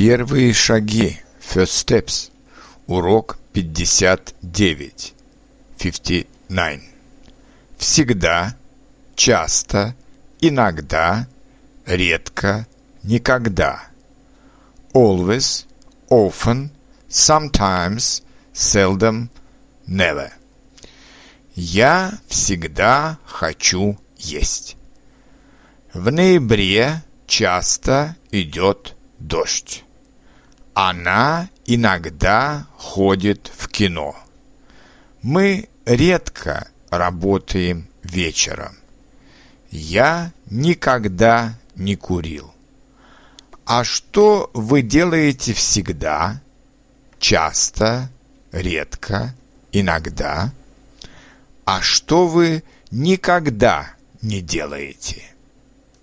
Первые 0.00 0.54
шаги. 0.54 1.20
First 1.42 1.86
steps. 1.86 2.30
Урок 2.86 3.36
59. 3.52 5.12
59. 5.76 6.80
Всегда, 7.76 8.56
часто, 9.14 9.94
иногда, 10.40 11.28
редко, 11.84 12.66
никогда. 13.02 13.82
Always, 14.94 15.66
often, 16.08 16.70
sometimes, 17.10 18.22
seldom, 18.54 19.28
never. 19.86 20.30
Я 21.54 22.14
всегда 22.26 23.18
хочу 23.26 23.98
есть. 24.16 24.78
В 25.92 26.10
ноябре 26.10 27.02
часто 27.26 28.16
идет 28.30 28.96
дождь. 29.18 29.84
Она 30.74 31.50
иногда 31.66 32.66
ходит 32.76 33.50
в 33.56 33.68
кино. 33.68 34.16
Мы 35.22 35.68
редко 35.84 36.68
работаем 36.90 37.88
вечером. 38.02 38.76
Я 39.70 40.32
никогда 40.46 41.58
не 41.74 41.96
курил. 41.96 42.52
А 43.64 43.84
что 43.84 44.50
вы 44.54 44.82
делаете 44.82 45.52
всегда, 45.52 46.40
часто, 47.18 48.10
редко, 48.50 49.34
иногда? 49.70 50.52
А 51.64 51.80
что 51.80 52.26
вы 52.26 52.64
никогда 52.90 53.92
не 54.22 54.40
делаете? 54.40 55.22